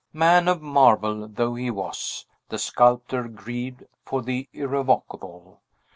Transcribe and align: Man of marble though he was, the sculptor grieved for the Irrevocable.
Man 0.13 0.47
of 0.47 0.63
marble 0.63 1.27
though 1.27 1.53
he 1.53 1.69
was, 1.69 2.25
the 2.49 2.57
sculptor 2.57 3.27
grieved 3.27 3.83
for 4.03 4.23
the 4.23 4.49
Irrevocable. 4.51 5.61